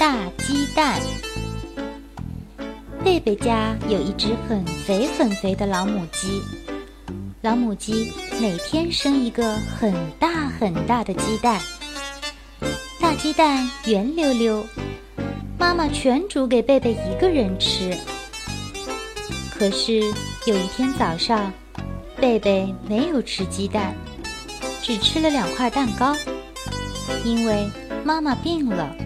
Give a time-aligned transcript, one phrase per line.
[0.00, 0.98] 大鸡蛋。
[3.04, 6.40] 贝贝家有一只很肥很肥的老母鸡，
[7.42, 11.60] 老母鸡每天生一个很大很大的鸡蛋，
[12.98, 14.66] 大鸡蛋圆溜溜，
[15.58, 17.94] 妈妈全煮给贝贝一个人吃。
[19.52, 20.00] 可是
[20.46, 21.52] 有一天早上，
[22.16, 23.94] 贝贝没有吃鸡蛋，
[24.80, 26.16] 只吃了两块蛋糕，
[27.22, 27.68] 因为
[28.02, 28.96] 妈妈病了。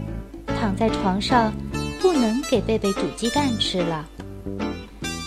[0.65, 1.53] 躺在床上，
[2.01, 4.09] 不能给贝贝煮鸡蛋吃了。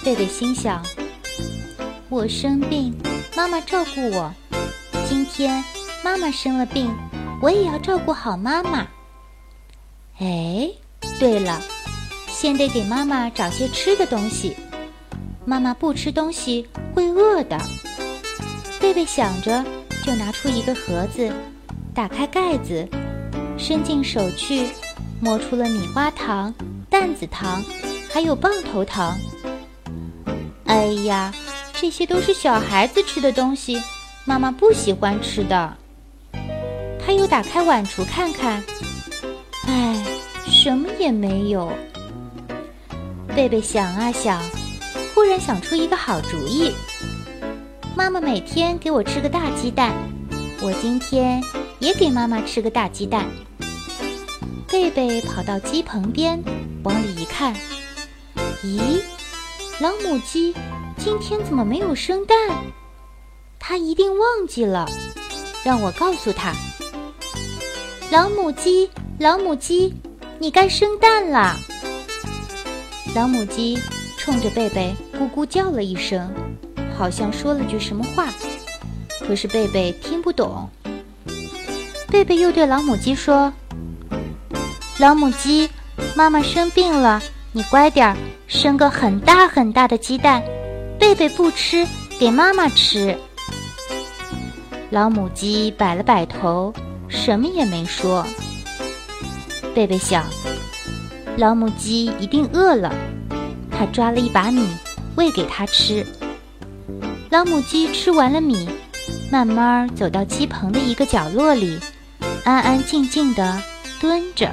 [0.03, 0.83] 贝贝心想
[2.09, 2.91] ：“我生病，
[3.35, 4.33] 妈妈照顾我；
[5.07, 5.63] 今天
[6.03, 6.91] 妈妈生了病，
[7.39, 8.87] 我也要照顾好妈妈。”
[10.17, 10.71] 哎，
[11.19, 11.61] 对了，
[12.27, 14.55] 先得给妈妈找些吃的东西。
[15.45, 17.61] 妈妈不吃东西会饿的。
[18.81, 19.63] 贝贝想着，
[20.03, 21.31] 就拿出一个盒子，
[21.93, 22.89] 打开盖子，
[23.55, 24.69] 伸进手去。
[25.19, 26.53] 摸出了米花糖、
[26.89, 27.63] 担子糖，
[28.11, 29.17] 还有棒头糖。
[30.65, 31.33] 哎呀，
[31.73, 33.81] 这些都是小孩子吃的东西，
[34.25, 35.75] 妈妈不喜欢吃的。
[37.03, 38.63] 他又打开碗橱看看，
[39.65, 40.05] 哎，
[40.45, 41.71] 什么也没有。
[43.35, 44.41] 贝贝想啊想，
[45.15, 46.73] 忽然想出一个好主意：
[47.95, 49.93] 妈妈每天给我吃个大鸡蛋，
[50.61, 51.41] 我今天
[51.79, 53.25] 也给妈妈吃个大鸡蛋。
[54.69, 56.43] 贝贝跑到鸡棚边，
[56.83, 57.55] 往里一看，
[58.63, 58.99] 咦，
[59.79, 60.53] 老母鸡
[60.97, 62.37] 今天怎么没有生蛋？
[63.59, 64.85] 它一定忘记了，
[65.63, 66.53] 让我告诉它。
[68.11, 68.89] 老母鸡，
[69.19, 69.93] 老母鸡，
[70.37, 71.55] 你该生蛋了。
[73.15, 73.79] 老母鸡
[74.17, 76.29] 冲着贝贝咕咕叫了一声，
[76.97, 78.27] 好像说了句什么话，
[79.25, 80.69] 可是贝贝听不懂。
[82.09, 83.53] 贝贝又对老母鸡说。
[84.99, 85.69] 老母鸡，
[86.15, 87.21] 妈妈生病了，
[87.51, 90.41] 你乖点儿，生个很大很大的鸡蛋。
[90.99, 91.87] 贝贝不吃，
[92.19, 93.15] 给妈妈吃。
[94.89, 96.73] 老母鸡摆了摆头，
[97.07, 98.25] 什么也没说。
[99.75, 100.25] 贝贝想，
[101.37, 102.91] 老母鸡一定饿了，
[103.69, 104.67] 他抓了一把米
[105.15, 106.03] 喂给它吃。
[107.29, 108.67] 老母鸡吃完了米，
[109.29, 111.77] 慢慢走到鸡棚的一个角落里，
[112.43, 113.61] 安安静静地
[114.01, 114.49] 蹲着。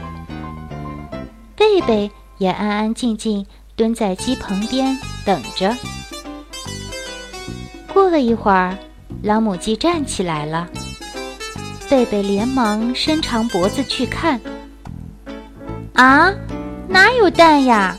[1.57, 5.77] 贝贝也安安静静蹲在鸡棚边等着。
[7.93, 8.77] 过了一会儿，
[9.23, 10.69] 老母鸡站起来了。
[11.89, 14.41] 贝贝连忙伸长脖子去看，
[15.93, 16.33] 啊，
[16.89, 17.97] 哪有蛋呀？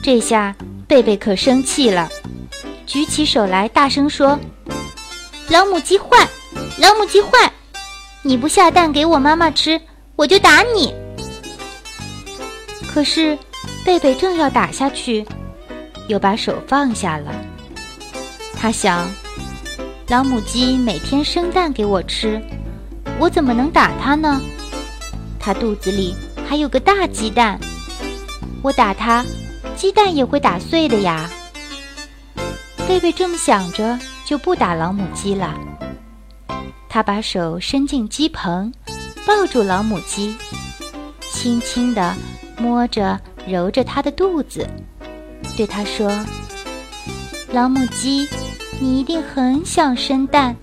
[0.00, 0.54] 这下
[0.86, 2.08] 贝贝可生气了，
[2.86, 4.38] 举起手来大声说
[5.50, 6.28] ：“老母鸡坏，
[6.78, 7.52] 老母鸡坏！
[8.22, 9.80] 你不下蛋给我妈妈吃，
[10.14, 10.94] 我就打你！”
[12.92, 13.38] 可是，
[13.84, 15.24] 贝贝正要打下去，
[16.08, 17.32] 又把手放下了。
[18.56, 19.08] 他想，
[20.08, 22.42] 老母鸡每天生蛋给我吃，
[23.20, 24.40] 我怎么能打它呢？
[25.38, 26.16] 它肚子里
[26.48, 27.60] 还有个大鸡蛋，
[28.62, 29.24] 我打它，
[29.76, 31.30] 鸡蛋也会打碎的呀。
[32.88, 35.54] 贝贝这么想着，就不打老母鸡了。
[36.88, 38.72] 他把手伸进鸡棚，
[39.26, 40.34] 抱住老母鸡，
[41.30, 42.16] 轻轻地。
[42.58, 44.68] 摸着揉着它的肚子，
[45.56, 46.10] 对它说
[47.52, 48.28] ：“老母鸡，
[48.80, 50.56] 你一定很想生蛋，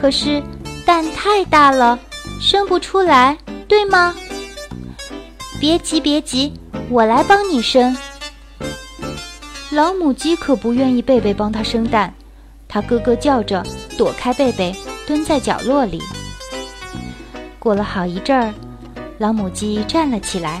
[0.00, 0.42] 可是
[0.84, 1.98] 蛋太大了，
[2.40, 3.36] 生不出来，
[3.68, 4.14] 对吗？
[5.60, 6.54] 别急，别急，
[6.88, 7.96] 我来帮你生。”
[9.70, 12.12] 老母鸡可不愿意贝贝帮它生蛋，
[12.66, 13.64] 它咯咯叫着
[13.96, 14.74] 躲开贝贝，
[15.06, 16.02] 蹲在角落里。
[17.58, 18.52] 过了好一阵儿，
[19.18, 20.60] 老母鸡站了起来。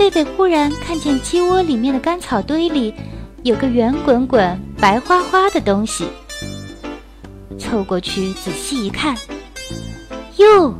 [0.00, 2.94] 贝贝忽然看见鸡窝里面的干草堆里
[3.42, 6.08] 有个圆滚滚、白花花的东西，
[7.58, 9.14] 凑过去仔细一看，
[10.38, 10.74] 哟，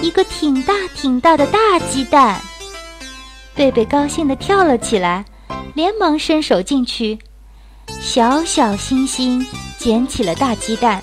[0.00, 2.40] 一个挺大挺大的大鸡蛋！
[3.56, 5.24] 贝贝高兴地跳了起来，
[5.74, 7.18] 连忙伸手进去，
[7.88, 9.44] 小小心心
[9.78, 11.02] 捡起了大鸡蛋，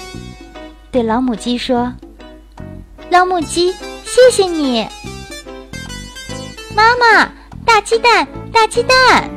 [0.89, 1.92] 对老母鸡说
[3.12, 3.74] ：“老母鸡，
[4.06, 4.88] 谢谢你。”
[6.74, 7.30] 妈妈，
[7.73, 9.29] 大鸡蛋，大鸡蛋！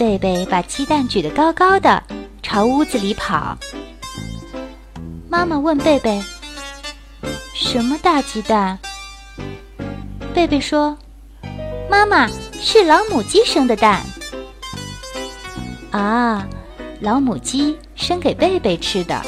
[0.00, 2.02] 贝贝把鸡蛋举得高高的，
[2.42, 3.56] 朝屋子里跑。
[5.28, 6.20] 妈妈问贝贝
[7.54, 8.80] ：“什么大鸡蛋？”
[10.34, 10.98] 贝贝说
[11.88, 12.28] ：“妈妈
[12.60, 14.02] 是老母鸡生的蛋。”
[15.92, 16.48] 啊，
[17.00, 19.22] 老母鸡生给贝贝吃的，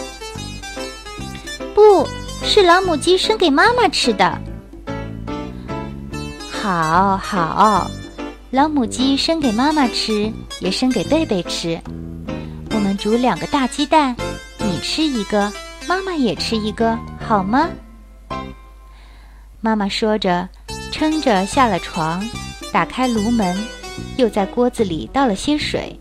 [1.73, 2.05] 不
[2.43, 4.41] 是老母鸡生给妈妈吃的。
[6.63, 7.91] 好好，
[8.51, 10.31] 老母鸡生给妈妈吃，
[10.61, 11.81] 也生给贝贝吃。
[12.73, 14.15] 我们煮两个大鸡蛋，
[14.59, 15.51] 你吃一个，
[15.89, 17.71] 妈妈也吃一个，好吗？
[19.63, 20.47] 妈妈说着，
[20.93, 22.23] 撑着下了床，
[22.71, 23.57] 打开炉门，
[24.19, 25.99] 又在锅子里倒了些水，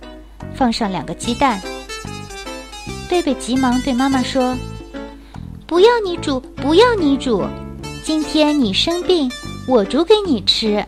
[0.53, 1.61] 放上两个鸡蛋。
[3.09, 4.57] 贝贝急忙对妈妈说
[5.65, 7.47] ：“不要你煮，不要你煮，
[8.03, 9.31] 今天你生病。”
[9.69, 10.83] 我煮给你吃。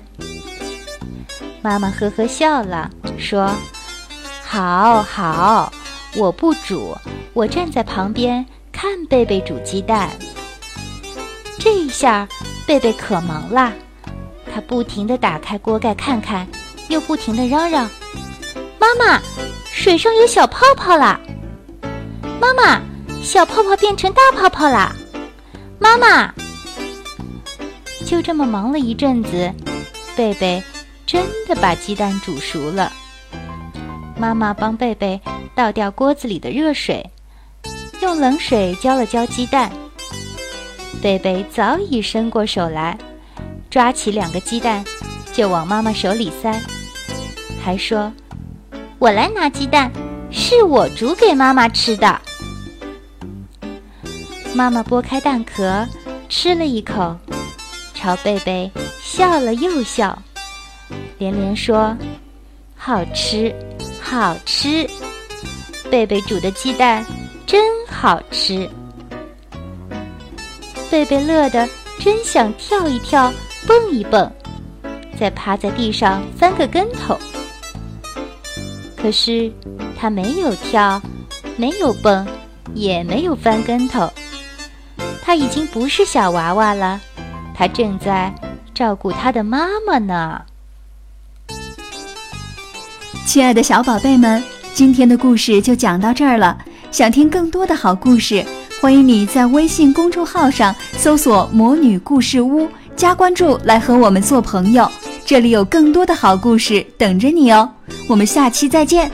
[1.62, 3.48] 妈妈呵呵笑了，说
[4.44, 5.72] ：“好好，
[6.16, 6.98] 我不煮，
[7.34, 10.10] 我站在旁边看贝贝煮鸡蛋。”
[11.60, 12.28] 这一下，
[12.66, 13.72] 贝贝可忙了，
[14.52, 16.48] 他不停地打开锅盖看看，
[16.88, 17.88] 又不停地嚷嚷
[18.82, 19.22] ：“妈妈，
[19.72, 21.22] 水上有小泡泡了！
[22.40, 22.82] 妈妈，
[23.22, 24.96] 小泡泡变成大泡泡了！
[25.78, 26.34] 妈妈！”
[28.12, 29.50] 就这么忙了一阵子，
[30.18, 30.62] 贝贝
[31.06, 32.92] 真的把鸡蛋煮熟了。
[34.18, 35.22] 妈妈帮贝贝
[35.56, 37.10] 倒掉锅子里的热水，
[38.02, 39.72] 用冷水浇了浇鸡蛋。
[41.02, 42.98] 贝贝早已伸过手来，
[43.70, 44.84] 抓起两个鸡蛋
[45.32, 46.62] 就往妈妈手里塞，
[47.64, 48.12] 还说
[49.00, 49.90] ：“我来拿鸡蛋，
[50.30, 52.20] 是我煮给妈妈吃的。”
[54.54, 55.88] 妈妈剥开蛋壳，
[56.28, 57.18] 吃了一口。
[58.02, 60.20] 朝贝贝笑了又笑，
[61.20, 61.96] 连连说
[62.76, 63.54] ：“好吃，
[64.02, 64.90] 好吃！
[65.92, 67.06] 贝贝煮的鸡蛋
[67.46, 68.68] 真好吃。”
[70.90, 71.70] 贝贝乐得
[72.00, 73.32] 真想跳一跳，
[73.68, 74.32] 蹦一蹦，
[75.20, 77.16] 再趴在地上翻个跟头。
[78.98, 79.52] 可是
[79.96, 81.00] 他没有跳，
[81.56, 82.28] 没有蹦，
[82.74, 84.12] 也没有翻跟头。
[85.22, 87.00] 他已经不是小娃娃了。
[87.54, 88.34] 他正在
[88.74, 90.42] 照顾他的妈妈呢。
[93.26, 94.44] 亲爱的小宝贝们，
[94.74, 96.58] 今天的故事就讲到这儿了。
[96.92, 98.46] 想听更多的好故事，
[98.82, 102.68] 欢迎你在微信公众号上搜索“魔女故事屋”，
[102.98, 104.90] 加关注来和我们做朋友。
[105.26, 107.70] 这里有更多的好故事等着你哦。
[108.10, 109.10] 我们下期再见。